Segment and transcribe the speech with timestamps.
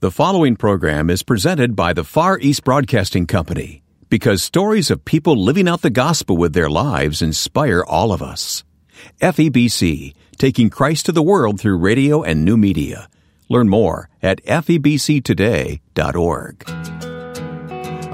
[0.00, 5.42] The following program is presented by the Far East Broadcasting Company because stories of people
[5.42, 8.62] living out the gospel with their lives inspire all of us.
[9.22, 13.08] FEBC, taking Christ to the world through radio and new media.
[13.48, 15.80] Learn more at febctoday.org.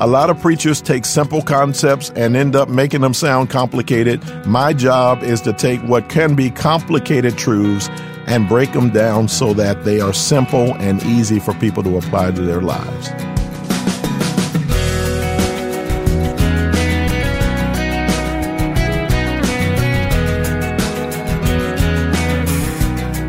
[0.01, 4.23] A lot of preachers take simple concepts and end up making them sound complicated.
[4.46, 7.89] My job is to take what can be complicated truths
[8.33, 12.31] and break them down so that they are simple and easy for people to apply
[12.31, 13.11] to their lives.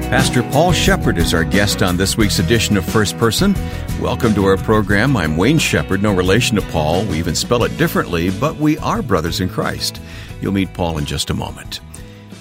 [0.07, 3.53] Pastor Paul Sheppard is our guest on this week's edition of First Person.
[3.99, 5.17] Welcome to our program.
[5.17, 7.03] I'm Wayne Shepherd, no relation to Paul.
[7.07, 9.99] We even spell it differently, but we are brothers in Christ.
[10.39, 11.81] You'll meet Paul in just a moment.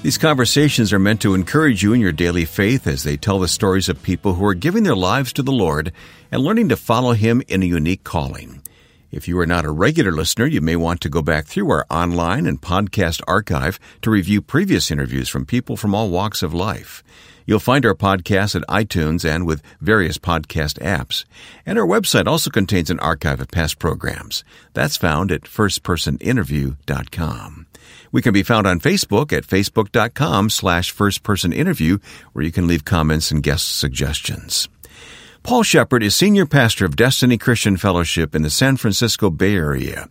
[0.03, 3.47] These conversations are meant to encourage you in your daily faith as they tell the
[3.47, 5.93] stories of people who are giving their lives to the Lord
[6.33, 8.63] and learning to follow Him in a unique calling.
[9.13, 11.87] If you are not a regular listener, you may want to go back through our
[11.89, 17.05] online and podcast archive to review previous interviews from people from all walks of life.
[17.47, 21.25] You'll find our podcast at iTunes and with various podcast apps.
[21.65, 24.43] And our website also contains an archive of past programs.
[24.73, 27.62] That's found at firstpersoninterview.com.
[28.13, 31.99] We can be found on Facebook at facebook.com slash first person interview,
[32.35, 34.69] where you can leave comments and guest suggestions.
[35.43, 40.09] Paul Sheppard is Senior Pastor of Destiny Christian Fellowship in the San Francisco Bay Area.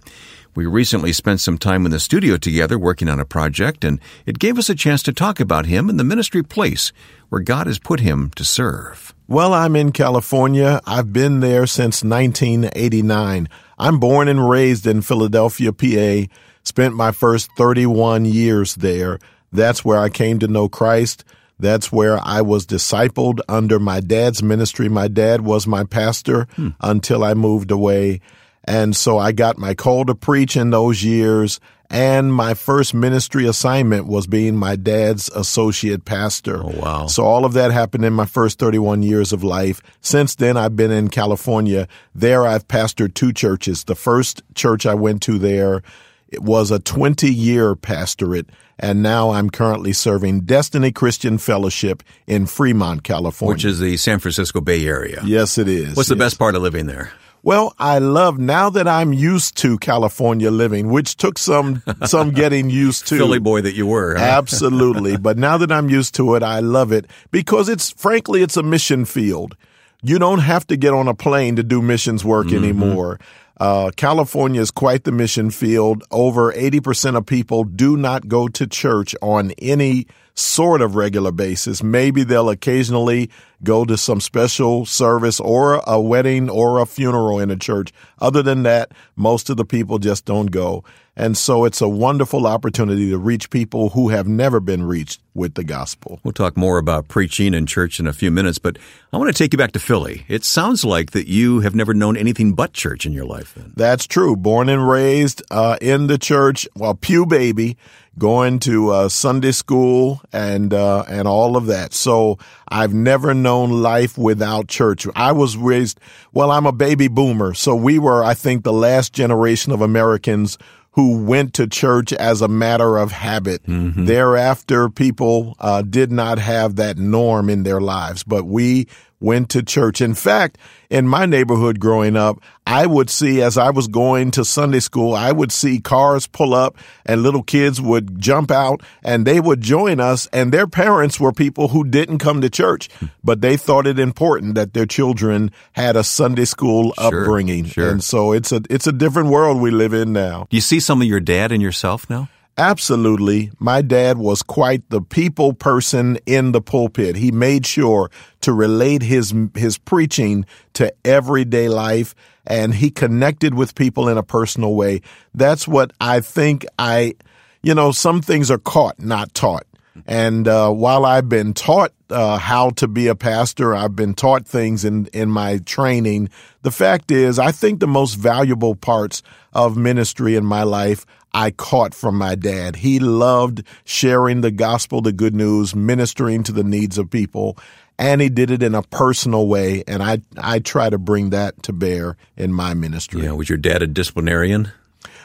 [0.54, 4.40] We recently spent some time in the studio together working on a project, and it
[4.40, 6.92] gave us a chance to talk about him and the ministry place
[7.30, 9.16] where God has put him to serve.
[9.30, 10.82] Well, I'm in California.
[10.86, 13.48] I've been there since 1989.
[13.78, 16.34] I'm born and raised in Philadelphia, PA.
[16.64, 19.20] Spent my first 31 years there.
[19.52, 21.24] That's where I came to know Christ.
[21.60, 24.90] That's where I was discipled under my dad's ministry.
[24.90, 26.70] My dad was my pastor hmm.
[26.82, 28.22] until I moved away.
[28.64, 31.60] And so I got my call to preach in those years.
[31.90, 36.64] And my first ministry assignment was being my dad's associate pastor.
[36.64, 37.08] Oh, wow.
[37.08, 39.82] So all of that happened in my first 31 years of life.
[40.00, 41.90] Since then, I've been in California.
[42.16, 43.84] There, I've pastored two churches.
[43.84, 45.84] The first church I went to there,
[46.32, 48.48] it was a 20 year pastorate.
[48.80, 53.54] And now I'm currently serving Destiny Christian Fellowship in Fremont, California.
[53.54, 55.22] Which is the San Francisco Bay Area.
[55.24, 55.96] Yes, it is.
[55.96, 57.12] What's the best part of living there?
[57.44, 62.70] Well, I love now that I'm used to California living, which took some some getting
[62.70, 63.18] used to.
[63.18, 64.16] Philly boy that you were.
[64.16, 64.24] Huh?
[64.24, 65.18] Absolutely.
[65.18, 68.64] but now that I'm used to it, I love it because it's frankly it's a
[68.64, 69.56] mission field.
[70.04, 72.64] You don't have to get on a plane to do missions work mm-hmm.
[72.64, 73.20] anymore.
[73.62, 76.04] Uh, California is quite the mission field.
[76.10, 81.84] Over 80% of people do not go to church on any sort of regular basis.
[81.84, 83.30] Maybe they'll occasionally
[83.64, 87.94] go to some special service or a wedding or a funeral in a church.
[88.18, 90.84] Other than that, most of the people just don't go.
[91.16, 95.56] And so it's a wonderful opportunity to reach people who have never been reached with
[95.56, 96.20] the gospel.
[96.24, 98.78] We'll talk more about preaching and church in a few minutes, but
[99.12, 100.26] I want to take you back to Philly.
[100.28, 103.54] It sounds like that you have never known anything but church in your life.
[103.56, 103.74] Then.
[103.76, 104.36] That's true.
[104.36, 107.78] Born and raised uh, in the church, well, pew baby,
[108.18, 111.94] going to uh, Sunday school and uh, and all of that.
[111.94, 115.08] So I've never known life without church.
[115.16, 116.00] I was raised.
[116.34, 120.58] Well, I'm a baby boomer, so we were, I think, the last generation of Americans
[120.94, 123.64] who went to church as a matter of habit.
[123.66, 124.06] Mm-hmm.
[124.06, 128.88] Thereafter, people uh, did not have that norm in their lives, but we
[129.22, 130.02] went to church.
[130.02, 130.58] In fact,
[130.90, 135.14] in my neighborhood growing up, I would see as I was going to Sunday school,
[135.14, 139.62] I would see cars pull up and little kids would jump out and they would
[139.62, 142.90] join us and their parents were people who didn't come to church,
[143.24, 147.66] but they thought it important that their children had a Sunday school sure, upbringing.
[147.66, 147.90] Sure.
[147.90, 150.48] And so it's a it's a different world we live in now.
[150.50, 152.30] Do you see some of your dad and yourself now?
[152.58, 153.52] Absolutely.
[153.60, 157.16] My dad was quite the people person in the pulpit.
[157.16, 162.14] He made sure to relate his, his preaching to everyday life
[162.46, 165.02] and he connected with people in a personal way.
[165.34, 167.16] That's what I think I,
[167.64, 169.66] you know, some things are caught, not taught.
[170.08, 174.48] And uh, while I've been taught uh, how to be a pastor, I've been taught
[174.48, 176.30] things in, in my training.
[176.62, 179.22] The fact is, I think the most valuable parts
[179.54, 182.78] of ministry in my life I caught from my dad.
[182.78, 187.58] He loved sharing the gospel, the good news, ministering to the needs of people,
[187.98, 189.84] and he did it in a personal way.
[189.88, 193.24] And I, I try to bring that to bear in my ministry.
[193.24, 194.72] Yeah, was your dad a disciplinarian?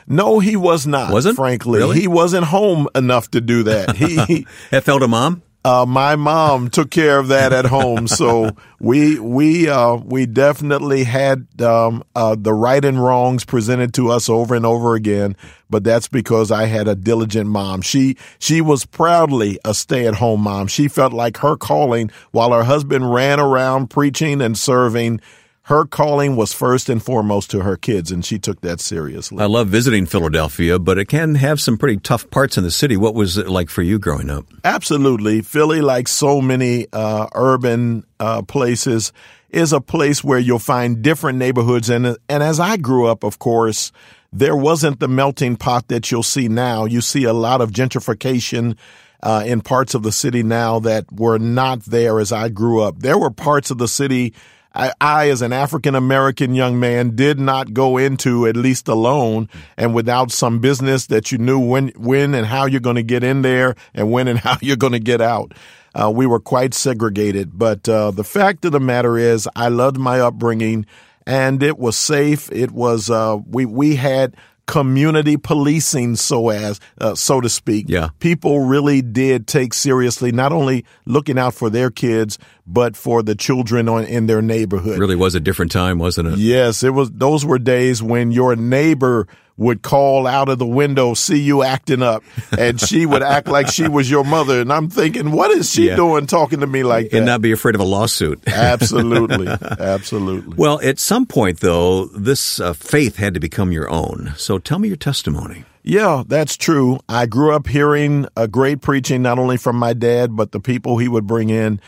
[0.07, 1.13] No, he was not.
[1.13, 1.37] Wasn't?
[1.37, 2.01] Frankly, really?
[2.01, 3.97] he wasn't home enough to do that.
[3.97, 5.43] He that fell to mom.
[5.65, 8.07] uh, my mom took care of that at home.
[8.17, 14.11] So we we uh, we definitely had um, uh, the right and wrongs presented to
[14.11, 15.37] us over and over again.
[15.69, 17.83] But that's because I had a diligent mom.
[17.83, 20.69] She she was proudly a stay at home mom.
[20.69, 25.21] She felt like her calling, while her husband ran around preaching and serving
[25.67, 29.43] her calling was first and foremost to her kids, and she took that seriously.
[29.43, 32.97] I love visiting Philadelphia, but it can have some pretty tough parts in the city.
[32.97, 34.47] What was it like for you growing up?
[34.63, 35.43] Absolutely.
[35.43, 39.13] Philly, like so many uh, urban uh, places,
[39.51, 41.91] is a place where you'll find different neighborhoods.
[41.91, 43.91] And, and as I grew up, of course,
[44.33, 46.85] there wasn't the melting pot that you'll see now.
[46.85, 48.77] You see a lot of gentrification.
[49.23, 52.99] Uh, in parts of the city now that were not there as I grew up.
[52.99, 54.35] There were parts of the city
[54.77, 59.49] I, I, as an African American young man, did not go into at least alone
[59.77, 63.25] and without some business that you knew when, when and how you're going to get
[63.25, 65.53] in there and when and how you're going to get out.
[65.95, 67.59] Uh, we were quite segregated.
[67.59, 70.85] But uh, the fact of the matter is, I loved my upbringing,
[71.27, 72.53] and it was safe.
[72.53, 77.87] It was uh, we we had community policing, so as uh, so to speak.
[77.89, 83.23] Yeah, people really did take seriously not only looking out for their kids but for
[83.23, 84.97] the children on, in their neighborhood.
[84.97, 86.39] It really was a different time, wasn't it?
[86.39, 87.11] Yes, it was.
[87.11, 92.03] Those were days when your neighbor would call out of the window, see you acting
[92.03, 92.23] up,
[92.59, 94.61] and she would act like she was your mother.
[94.61, 95.97] And I'm thinking, what is she yeah.
[95.97, 97.17] doing talking to me like that?
[97.17, 98.43] And not be afraid of a lawsuit.
[98.47, 99.49] absolutely.
[99.49, 100.57] Absolutely.
[100.57, 104.33] Well, at some point, though, this uh, faith had to become your own.
[104.37, 105.65] So tell me your testimony.
[105.83, 106.99] Yeah, that's true.
[107.09, 110.99] I grew up hearing a great preaching, not only from my dad, but the people
[110.99, 111.81] he would bring in.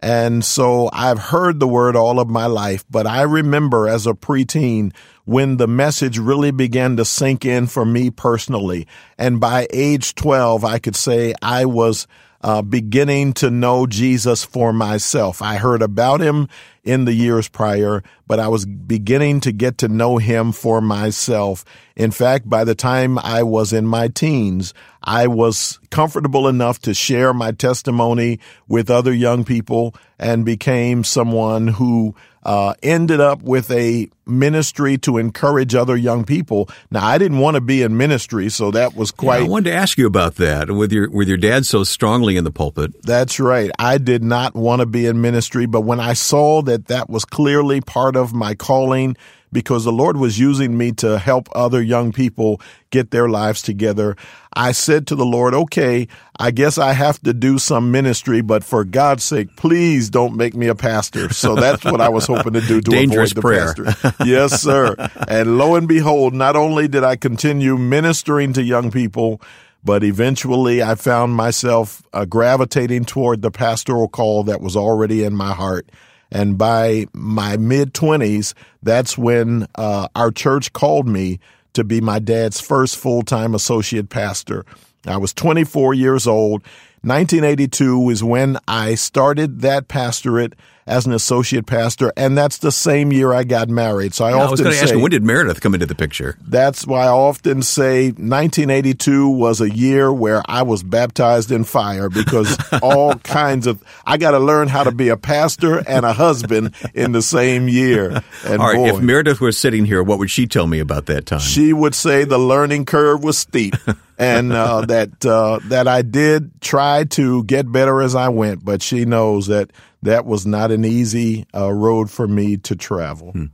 [0.00, 4.12] And so I've heard the word all of my life, but I remember as a
[4.12, 4.92] preteen
[5.24, 8.86] when the message really began to sink in for me personally.
[9.18, 12.06] And by age 12, I could say I was
[12.46, 15.42] uh, beginning to know Jesus for myself.
[15.42, 16.48] I heard about him
[16.84, 21.64] in the years prior, but I was beginning to get to know him for myself.
[21.96, 26.94] In fact, by the time I was in my teens, I was comfortable enough to
[26.94, 28.38] share my testimony
[28.68, 32.14] with other young people and became someone who
[32.46, 36.70] uh, ended up with a ministry to encourage other young people.
[36.92, 39.38] Now, I didn't want to be in ministry, so that was quite.
[39.38, 42.36] Yeah, I wanted to ask you about that with your with your dad so strongly
[42.36, 43.02] in the pulpit.
[43.02, 43.72] That's right.
[43.80, 47.24] I did not want to be in ministry, but when I saw that that was
[47.24, 49.16] clearly part of my calling
[49.52, 52.60] because the Lord was using me to help other young people
[52.90, 54.16] get their lives together.
[54.54, 56.08] I said to the Lord, okay,
[56.38, 60.54] I guess I have to do some ministry, but for God's sake, please don't make
[60.54, 61.32] me a pastor.
[61.32, 63.74] So that's what I was hoping to do to Dangerous avoid the prayer.
[63.74, 64.24] pastor.
[64.24, 64.94] yes, sir.
[65.28, 69.40] And lo and behold, not only did I continue ministering to young people,
[69.84, 75.36] but eventually I found myself uh, gravitating toward the pastoral call that was already in
[75.36, 75.88] my heart.
[76.36, 78.52] And by my mid 20s,
[78.82, 81.40] that's when uh, our church called me
[81.72, 84.66] to be my dad's first full time associate pastor.
[85.06, 86.62] I was 24 years old.
[87.00, 90.52] 1982 is when I started that pastorate
[90.86, 94.14] as an associate pastor, and that's the same year I got married.
[94.14, 95.94] So I often I was going to ask you, when did Meredith come into the
[95.94, 96.38] picture?
[96.46, 102.08] That's why I often say 1982 was a year where I was baptized in fire
[102.08, 106.12] because all kinds of I got to learn how to be a pastor and a
[106.12, 108.22] husband in the same year.
[108.44, 111.06] And all right, boy, if Meredith was sitting here, what would she tell me about
[111.06, 111.40] that time?
[111.40, 113.74] She would say the learning curve was steep.
[114.18, 118.82] and uh, that uh, that I did try to get better as I went, but
[118.82, 119.70] she knows that
[120.06, 123.32] that was not an easy uh, road for me to travel.
[123.32, 123.46] Hmm.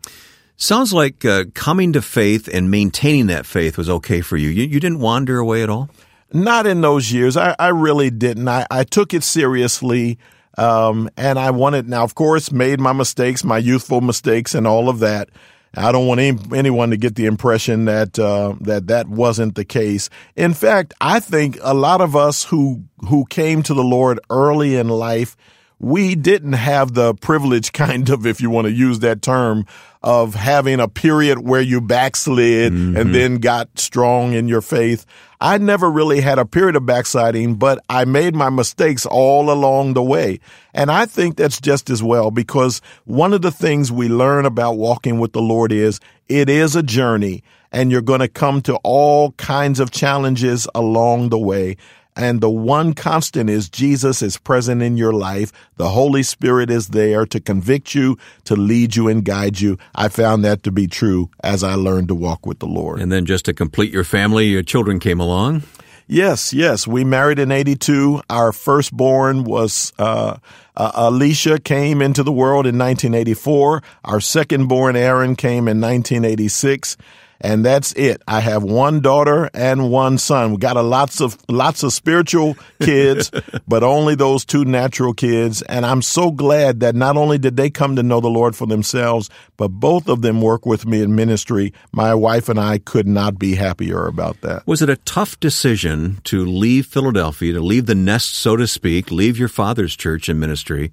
[0.57, 4.49] Sounds like uh, coming to faith and maintaining that faith was okay for you.
[4.49, 5.91] You, you didn't wander away at all?
[6.33, 7.37] Not in those years.
[7.37, 8.47] I, I really didn't.
[8.47, 10.19] I, I took it seriously.
[10.57, 14.89] Um, and I wanted, now, of course, made my mistakes, my youthful mistakes, and all
[14.89, 15.31] of that.
[15.75, 19.65] I don't want any, anyone to get the impression that uh, that that wasn't the
[19.65, 20.11] case.
[20.37, 24.77] In fact, I think a lot of us who who came to the Lord early
[24.77, 25.35] in life
[25.83, 29.67] we didn't have the privilege, kind of, if you want to use that term,
[30.03, 32.97] of having a period where you backslid mm-hmm.
[32.97, 35.07] and then got strong in your faith.
[35.41, 39.95] I never really had a period of backsliding, but I made my mistakes all along
[39.95, 40.41] the way.
[40.75, 44.77] And I think that's just as well because one of the things we learn about
[44.77, 48.77] walking with the Lord is it is a journey and you're going to come to
[48.85, 51.77] all kinds of challenges along the way.
[52.15, 55.53] And the one constant is Jesus is present in your life.
[55.77, 59.79] The Holy Spirit is there to convict you, to lead you and guide you.
[59.95, 63.01] I found that to be true as I learned to walk with the Lord.
[63.01, 65.63] And then just to complete your family, your children came along?
[66.07, 66.87] Yes, yes.
[66.87, 68.23] We married in 82.
[68.29, 70.37] Our firstborn was, uh,
[70.77, 73.83] uh, Alicia came into the world in 1984.
[74.05, 76.99] Our secondborn, Aaron, came in 1986
[77.43, 78.23] and that's it.
[78.27, 80.53] I have one daughter and one son.
[80.53, 83.31] We got a lots of lots of spiritual kids,
[83.67, 85.61] but only those two natural kids.
[85.63, 88.67] And I'm so glad that not only did they come to know the Lord for
[88.67, 91.73] themselves, but both of them work with me in ministry.
[91.91, 94.67] My wife and I could not be happier about that.
[94.67, 99.11] Was it a tough decision to leave Philadelphia, to leave the nest, so to speak,
[99.11, 100.93] leave your father's church and ministry,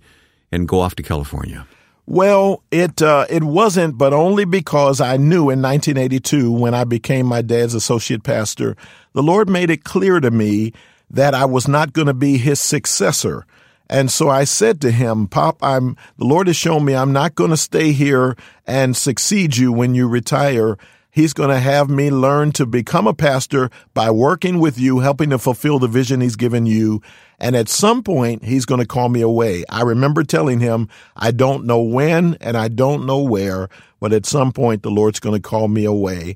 [0.52, 1.68] and go off to California?
[2.10, 7.28] Well, it uh, it wasn't, but only because I knew in 1982 when I became
[7.28, 8.76] my dad's associate pastor,
[9.14, 10.74] the Lord made it clear to me
[11.12, 13.46] that I was not going to be his successor.
[13.92, 17.36] And so I said to him, Pop, I'm the Lord has shown me I'm not
[17.36, 18.36] going to stay here
[18.66, 20.80] and succeed you when you retire.
[21.12, 25.32] He's going to have me learn to become a pastor by working with you, helping
[25.32, 27.02] to fulfill the vision he's given you.
[27.40, 29.64] And at some point, he's going to call me away.
[29.70, 34.26] I remember telling him, I don't know when and I don't know where, but at
[34.26, 36.36] some point, the Lord's going to call me away.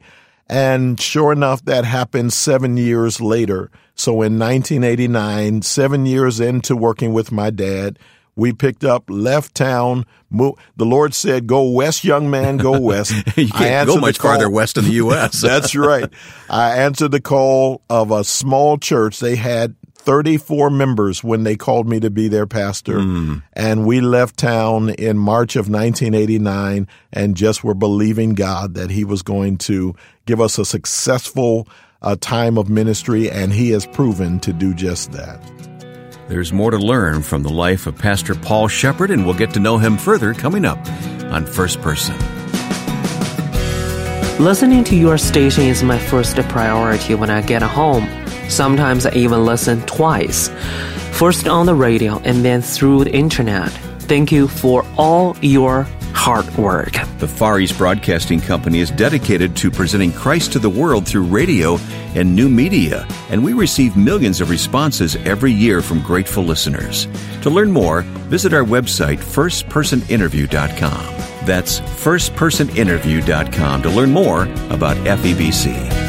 [0.50, 3.70] And sure enough, that happened seven years later.
[3.96, 8.00] So in 1989, seven years into working with my dad,
[8.36, 10.06] we picked up, left town.
[10.30, 14.50] Mo- the Lord said, "Go west, young man, go west." you can't go much farther
[14.50, 15.42] west in the U.S.
[15.42, 16.10] That's right.
[16.50, 19.20] I answered the call of a small church.
[19.20, 22.98] They had 34 members when they called me to be their pastor.
[22.98, 23.42] Mm.
[23.54, 29.06] And we left town in March of 1989 and just were believing God that He
[29.06, 31.68] was going to give us a successful
[32.02, 35.40] uh, time of ministry, and He has proven to do just that.
[36.34, 39.60] There's more to learn from the life of Pastor Paul Sheppard, and we'll get to
[39.60, 40.80] know him further coming up
[41.32, 42.16] on First Person.
[44.44, 48.10] Listening to your station is my first priority when I get home.
[48.50, 50.50] Sometimes I even listen twice.
[51.12, 53.70] First on the radio and then through the internet.
[54.10, 56.94] Thank you for all your hard work.
[57.20, 61.78] The Far East Broadcasting Company is dedicated to presenting Christ to the world through radio
[62.16, 67.08] and new media, and we receive millions of responses every year from grateful listeners.
[67.42, 71.46] To learn more, visit our website, firstpersoninterview.com.
[71.46, 76.04] That's firstpersoninterview.com to learn more about FEBC.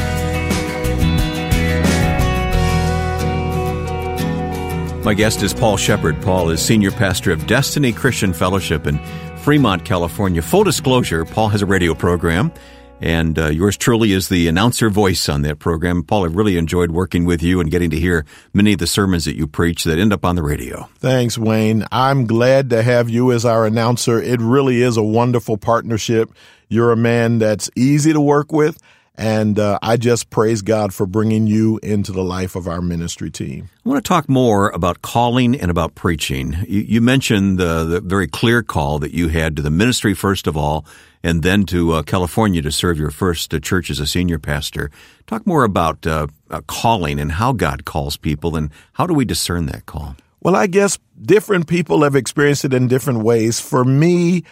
[5.05, 6.19] My guest is Paul Sheppard.
[6.23, 8.97] Paul is senior pastor of Destiny Christian Fellowship in
[9.45, 10.41] Fremont, California.
[10.41, 12.51] Full disclosure, Paul has a radio program,
[12.99, 16.01] and uh, yours truly is the announcer voice on that program.
[16.01, 18.25] Paul, I've really enjoyed working with you and getting to hear
[18.55, 20.89] many of the sermons that you preach that end up on the radio.
[20.95, 21.85] Thanks, Wayne.
[21.91, 24.19] I'm glad to have you as our announcer.
[24.19, 26.31] It really is a wonderful partnership.
[26.67, 28.79] You're a man that's easy to work with
[29.17, 33.31] and uh, I just praise God for bringing you into the life of our ministry
[33.31, 33.69] team.
[33.85, 36.57] I want to talk more about calling and about preaching.
[36.67, 40.47] You, you mentioned the, the, very clear call that you had to the ministry, first
[40.47, 40.85] of all,
[41.23, 44.91] and then to uh, California to serve your first uh, church as a senior pastor.
[45.27, 46.27] Talk more about uh,
[46.67, 50.15] calling and how God calls people, and how do we discern that call?
[50.41, 53.59] Well, I guess different people have experienced it in different ways.
[53.59, 54.43] For me,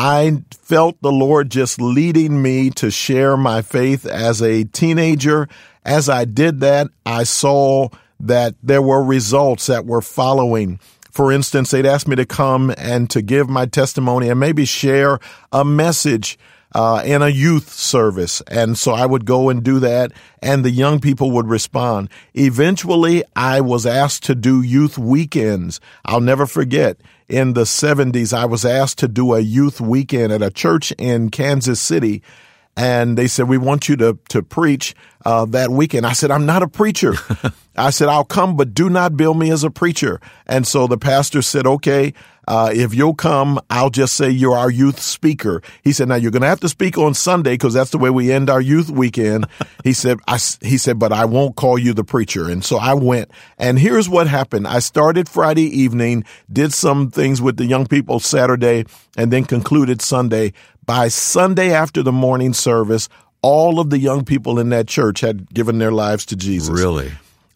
[0.00, 5.48] I felt the Lord just leading me to share my faith as a teenager.
[5.84, 7.88] As I did that, I saw
[8.20, 10.78] that there were results that were following.
[11.10, 15.18] For instance, they'd ask me to come and to give my testimony and maybe share
[15.50, 16.38] a message
[16.76, 18.40] uh, in a youth service.
[18.42, 22.08] And so I would go and do that, and the young people would respond.
[22.34, 25.80] Eventually, I was asked to do youth weekends.
[26.04, 30.42] I'll never forget in the 70s, I was asked to do a youth weekend at
[30.42, 32.22] a church in Kansas City.
[32.76, 34.94] And they said, we want you to, to preach
[35.24, 36.06] uh, that weekend.
[36.06, 37.14] I said, I'm not a preacher.
[37.76, 40.20] I said, I'll come, but do not bill me as a preacher.
[40.46, 42.14] And so the pastor said, okay,
[42.48, 45.60] uh, if you'll come, I'll just say you're our youth speaker.
[45.84, 48.08] He said, now you're going to have to speak on Sunday because that's the way
[48.08, 49.46] we end our youth weekend.
[49.84, 52.48] he said, I, he said, but I won't call you the preacher.
[52.48, 54.66] And so I went and here's what happened.
[54.66, 58.86] I started Friday evening, did some things with the young people Saturday
[59.18, 60.54] and then concluded Sunday.
[60.86, 63.10] By Sunday after the morning service,
[63.42, 66.70] all of the young people in that church had given their lives to Jesus.
[66.70, 67.12] Really?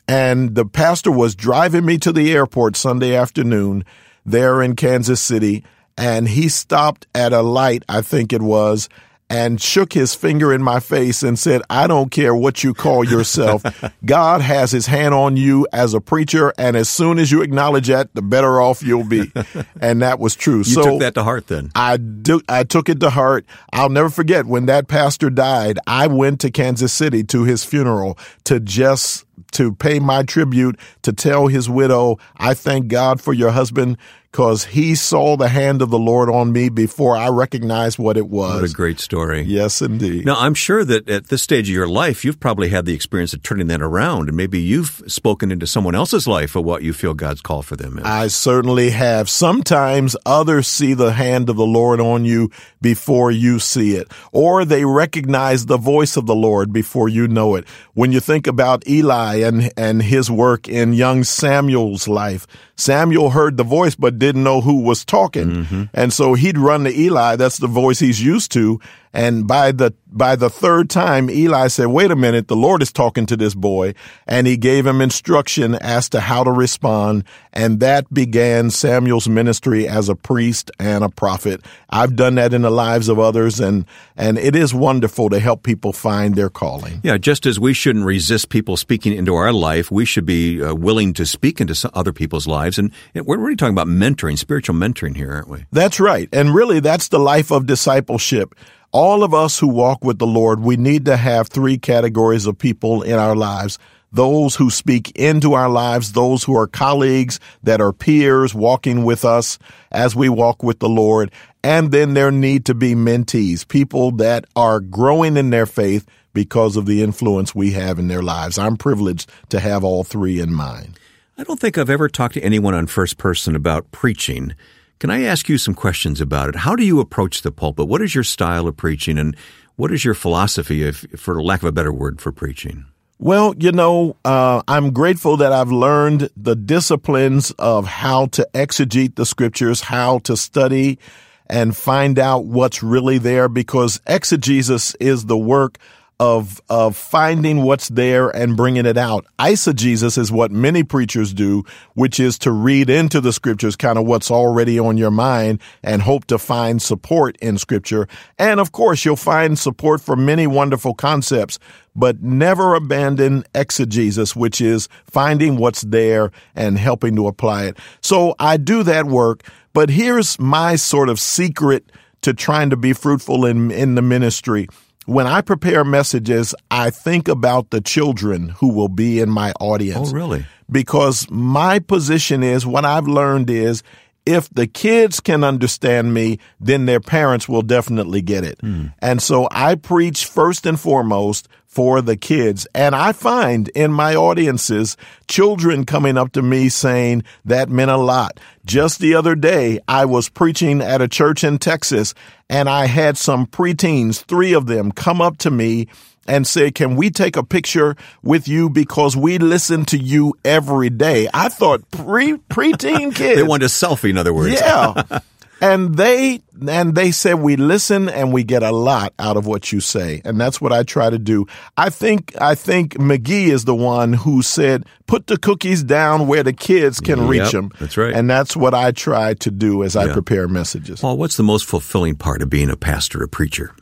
[0.06, 3.86] And the pastor was driving me to the airport Sunday afternoon
[4.24, 5.64] there in Kansas City,
[5.96, 8.88] and he stopped at a light, I think it was,
[9.32, 13.02] and shook his finger in my face and said, I don't care what you call
[13.02, 13.62] yourself.
[14.04, 16.52] God has his hand on you as a preacher.
[16.58, 19.32] And as soon as you acknowledge that, the better off you'll be.
[19.80, 20.58] And that was true.
[20.58, 21.70] You so took that to heart then?
[21.74, 23.44] I, do, I took it to heart.
[23.72, 28.18] I'll never forget when that pastor died, I went to Kansas City to his funeral
[28.44, 33.50] to just to pay my tribute to tell his widow, I thank God for your
[33.50, 33.98] husband
[34.32, 38.28] because he saw the hand of the Lord on me before I recognized what it
[38.28, 38.62] was.
[38.62, 39.42] What a great story.
[39.42, 40.24] Yes, indeed.
[40.24, 43.34] Now, I'm sure that at this stage of your life, you've probably had the experience
[43.34, 46.94] of turning that around, and maybe you've spoken into someone else's life of what you
[46.94, 48.04] feel God's call for them is.
[48.06, 49.28] I certainly have.
[49.28, 54.64] Sometimes others see the hand of the Lord on you before you see it, or
[54.64, 57.68] they recognize the voice of the Lord before you know it.
[57.92, 62.46] When you think about Eli and, and his work in young Samuel's life,
[62.76, 65.50] Samuel heard the voice but didn't know who was talking.
[65.50, 65.82] Mm-hmm.
[65.92, 67.36] And so he'd run to Eli.
[67.36, 68.80] That's the voice he's used to.
[69.14, 72.92] And by the, by the third time, Eli said, wait a minute, the Lord is
[72.92, 73.94] talking to this boy.
[74.26, 77.24] And he gave him instruction as to how to respond.
[77.52, 81.60] And that began Samuel's ministry as a priest and a prophet.
[81.90, 83.84] I've done that in the lives of others and,
[84.16, 87.00] and it is wonderful to help people find their calling.
[87.02, 87.18] Yeah.
[87.18, 91.12] Just as we shouldn't resist people speaking into our life, we should be uh, willing
[91.14, 92.78] to speak into other people's lives.
[92.78, 95.64] And we're really talking about mentoring, spiritual mentoring here, aren't we?
[95.70, 96.28] That's right.
[96.32, 98.54] And really, that's the life of discipleship
[98.92, 102.58] all of us who walk with the Lord, we need to have three categories of
[102.58, 103.78] people in our lives.
[104.12, 109.24] Those who speak into our lives, those who are colleagues, that are peers walking with
[109.24, 109.58] us
[109.90, 111.32] as we walk with the Lord.
[111.64, 116.76] And then there need to be mentees, people that are growing in their faith because
[116.76, 118.58] of the influence we have in their lives.
[118.58, 120.98] I'm privileged to have all three in mind.
[121.38, 124.54] I don't think I've ever talked to anyone on first person about preaching.
[124.98, 126.56] Can I ask you some questions about it?
[126.56, 127.88] How do you approach the pulpit?
[127.88, 129.36] What is your style of preaching and
[129.76, 132.86] what is your philosophy, if, for lack of a better word, for preaching?
[133.18, 139.14] Well, you know, uh, I'm grateful that I've learned the disciplines of how to exegete
[139.14, 140.98] the scriptures, how to study
[141.46, 145.78] and find out what's really there because exegesis is the work
[146.22, 149.26] of of finding what's there and bringing it out.
[149.40, 151.64] Eisegesis is what many preachers do,
[151.94, 156.00] which is to read into the scriptures kind of what's already on your mind and
[156.00, 158.06] hope to find support in scripture.
[158.38, 161.58] And of course, you'll find support for many wonderful concepts,
[161.96, 167.78] but never abandon exegesis, which is finding what's there and helping to apply it.
[168.00, 172.92] So I do that work, but here's my sort of secret to trying to be
[172.92, 174.68] fruitful in in the ministry
[175.06, 180.10] when I prepare messages, I think about the children who will be in my audience.
[180.10, 180.46] Oh, really?
[180.70, 183.82] Because my position is what I've learned is
[184.24, 188.58] if the kids can understand me, then their parents will definitely get it.
[188.58, 188.94] Mm.
[189.00, 192.66] And so I preach first and foremost for the kids.
[192.74, 197.96] And I find in my audiences, children coming up to me saying that meant a
[197.96, 198.38] lot.
[198.66, 202.12] Just the other day, I was preaching at a church in Texas
[202.50, 205.88] and I had some preteens, three of them come up to me
[206.28, 210.90] and say, can we take a picture with you because we listen to you every
[210.90, 211.26] day?
[211.32, 213.36] I thought pre preteen kids.
[213.36, 214.60] they want a selfie, in other words.
[214.60, 215.20] Yeah.
[215.62, 219.72] and they and they said we listen and we get a lot out of what
[219.72, 220.20] you say.
[220.24, 221.46] And that's what i try to do.
[221.76, 226.42] I think i think mcgee is the one who said put the cookies down where
[226.42, 228.12] the kids can yep, reach them that's right.
[228.12, 230.02] And that's what i try to do as yeah.
[230.02, 231.00] i prepare messages.
[231.00, 233.74] Paul what's the most fulfilling part of being a pastor a preacher?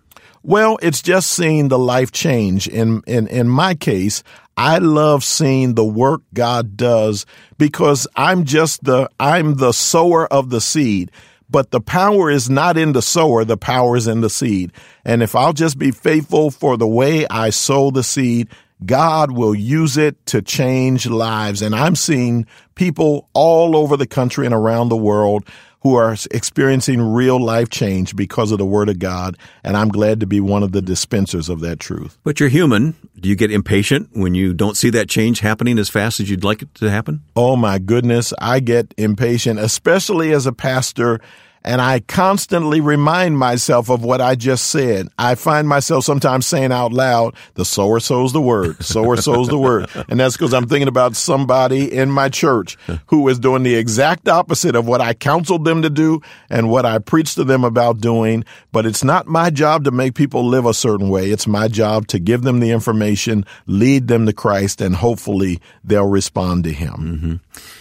[0.42, 2.66] Well, it's just seeing the life change.
[2.66, 4.22] In, in, in my case,
[4.56, 7.26] I love seeing the work God does
[7.58, 11.10] because I'm just the, I'm the sower of the seed
[11.50, 14.72] but the power is not in the sower, the power is in the seed.
[15.04, 18.48] And if I'll just be faithful for the way I sow the seed,
[18.84, 21.60] God will use it to change lives.
[21.60, 25.44] And I'm seeing people all over the country and around the world
[25.82, 29.36] who are experiencing real life change because of the Word of God.
[29.64, 32.18] And I'm glad to be one of the dispensers of that truth.
[32.22, 32.94] But you're human.
[33.18, 36.44] Do you get impatient when you don't see that change happening as fast as you'd
[36.44, 37.22] like it to happen?
[37.34, 38.32] Oh, my goodness.
[38.38, 41.20] I get impatient, especially as a pastor
[41.62, 45.08] and I constantly remind myself of what I just said.
[45.18, 49.58] I find myself sometimes saying out loud, the sower sows the word, sower sows the
[49.58, 49.90] word.
[50.08, 54.26] And that's because I'm thinking about somebody in my church who is doing the exact
[54.28, 58.00] opposite of what I counseled them to do and what I preached to them about
[58.00, 58.44] doing.
[58.72, 61.30] But it's not my job to make people live a certain way.
[61.30, 66.08] It's my job to give them the information, lead them to Christ, and hopefully they'll
[66.08, 66.94] respond to Him.
[66.94, 67.79] Mm-hmm.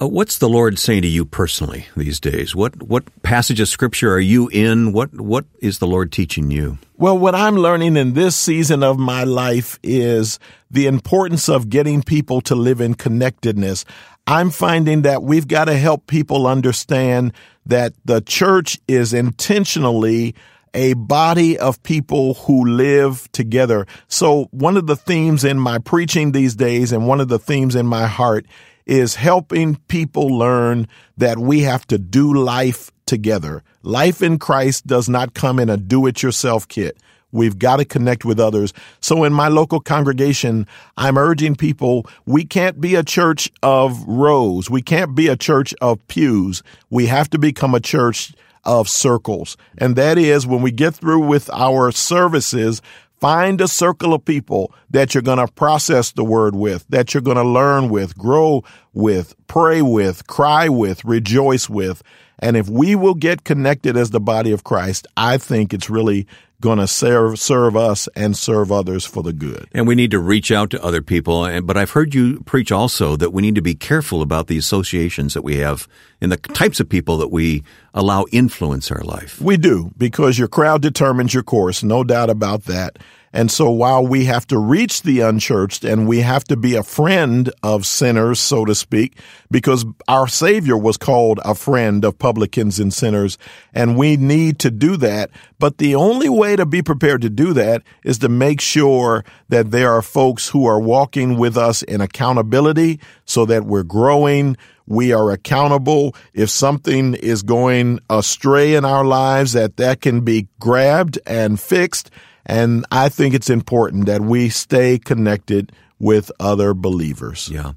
[0.00, 2.54] Uh, what's the Lord saying to you personally these days?
[2.54, 4.92] What what passage of scripture are you in?
[4.92, 6.78] What what is the Lord teaching you?
[6.96, 10.38] Well, what I'm learning in this season of my life is
[10.70, 13.84] the importance of getting people to live in connectedness.
[14.26, 17.34] I'm finding that we've got to help people understand
[17.66, 20.34] that the church is intentionally
[20.72, 23.86] a body of people who live together.
[24.08, 27.74] So one of the themes in my preaching these days and one of the themes
[27.74, 28.46] in my heart
[28.90, 33.62] is helping people learn that we have to do life together.
[33.84, 36.98] Life in Christ does not come in a do it yourself kit.
[37.30, 38.72] We've got to connect with others.
[39.00, 44.68] So in my local congregation, I'm urging people, we can't be a church of rows.
[44.68, 46.64] We can't be a church of pews.
[46.90, 49.56] We have to become a church of circles.
[49.78, 52.82] And that is when we get through with our services,
[53.20, 57.20] Find a circle of people that you're going to process the word with, that you're
[57.20, 62.02] going to learn with, grow with, pray with, cry with, rejoice with.
[62.38, 66.26] And if we will get connected as the body of Christ, I think it's really
[66.60, 69.66] going to serve serve us and serve others for the good.
[69.72, 71.60] And we need to reach out to other people.
[71.62, 75.34] But I've heard you preach also that we need to be careful about the associations
[75.34, 75.88] that we have
[76.20, 79.40] and the types of people that we allow influence our life.
[79.40, 82.98] We do because your crowd determines your course, no doubt about that.
[83.32, 86.82] And so while we have to reach the unchurched and we have to be a
[86.82, 89.16] friend of sinners, so to speak,
[89.50, 93.38] because our Savior was called a friend of publicans and sinners,
[93.72, 95.30] and we need to do that.
[95.60, 99.70] But the only way to be prepared to do that is to make sure that
[99.70, 104.56] there are folks who are walking with us in accountability so that we're growing.
[104.88, 106.16] We are accountable.
[106.34, 112.10] If something is going astray in our lives, that that can be grabbed and fixed
[112.50, 117.48] and I think it's important that we stay connected with other believers.
[117.48, 117.72] Yeah.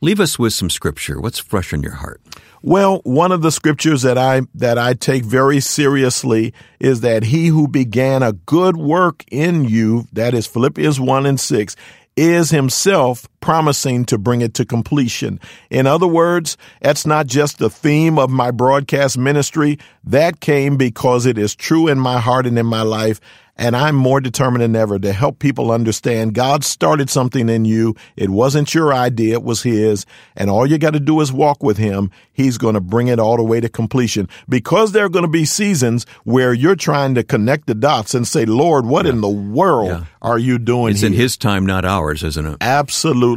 [0.00, 1.20] Leave us with some scripture.
[1.20, 2.20] What's fresh in your heart?
[2.60, 7.46] Well, one of the scriptures that I that I take very seriously is that he
[7.46, 11.76] who began a good work in you, that is Philippians 1 and 6,
[12.16, 15.40] is himself promising to bring it to completion.
[15.70, 19.78] In other words, that's not just the theme of my broadcast ministry.
[20.04, 23.20] That came because it is true in my heart and in my life.
[23.58, 27.96] And I'm more determined than ever to help people understand God started something in you.
[28.14, 29.34] It wasn't your idea.
[29.34, 30.04] It was his.
[30.36, 32.10] And all you got to do is walk with him.
[32.32, 35.30] He's going to bring it all the way to completion because there are going to
[35.30, 39.12] be seasons where you're trying to connect the dots and say, Lord, what yeah.
[39.12, 40.04] in the world yeah.
[40.20, 40.90] are you doing?
[40.90, 41.08] It's here?
[41.08, 42.56] in his time, not ours, isn't it?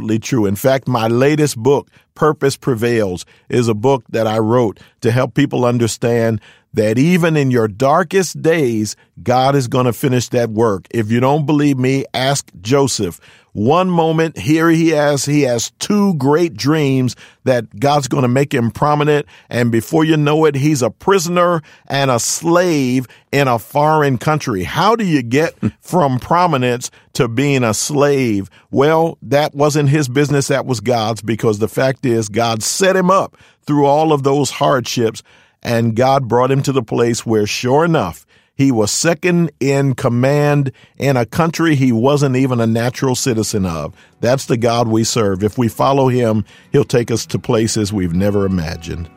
[0.00, 0.46] Absolutely true.
[0.46, 5.34] In fact, my latest book, Purpose Prevails, is a book that I wrote to help
[5.34, 6.40] people understand
[6.72, 10.86] that even in your darkest days, God is going to finish that work.
[10.90, 13.20] If you don't believe me, ask Joseph.
[13.52, 18.54] One moment here he has, he has two great dreams that God's going to make
[18.54, 19.26] him prominent.
[19.48, 24.62] And before you know it, he's a prisoner and a slave in a foreign country.
[24.62, 25.68] How do you get hmm.
[25.80, 28.50] from prominence to being a slave?
[28.70, 30.48] Well, that wasn't his business.
[30.48, 34.50] That was God's because the fact is God set him up through all of those
[34.50, 35.22] hardships
[35.62, 38.26] and God brought him to the place where, sure enough,
[38.60, 43.94] he was second in command in a country he wasn't even a natural citizen of.
[44.20, 45.42] That's the God we serve.
[45.42, 49.08] If we follow him, he'll take us to places we've never imagined.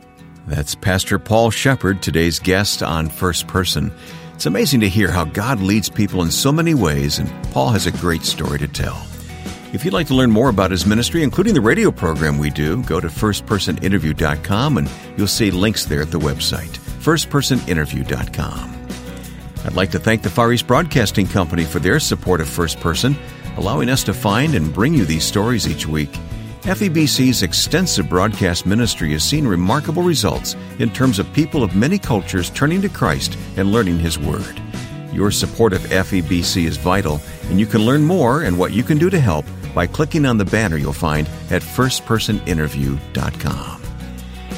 [0.46, 3.92] That's Pastor Paul Sheppard, today's guest on First Person.
[4.32, 7.86] It's amazing to hear how God leads people in so many ways, and Paul has
[7.86, 8.96] a great story to tell.
[9.74, 12.82] If you'd like to learn more about his ministry, including the radio program we do,
[12.84, 18.83] go to firstpersoninterview.com and you'll see links there at the website, firstpersoninterview.com.
[19.64, 23.16] I'd like to thank the Far East Broadcasting Company for their support of First Person,
[23.56, 26.10] allowing us to find and bring you these stories each week.
[26.62, 32.50] FEBC's extensive broadcast ministry has seen remarkable results in terms of people of many cultures
[32.50, 34.60] turning to Christ and learning His Word.
[35.12, 38.98] Your support of FEBC is vital, and you can learn more and what you can
[38.98, 43.83] do to help by clicking on the banner you'll find at firstpersoninterview.com.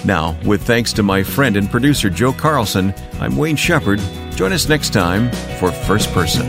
[0.06, 4.00] Now, with thanks to my friend and producer Joe Carlson, I'm Wayne Shepherd.
[4.36, 6.46] Join us next time for First Person.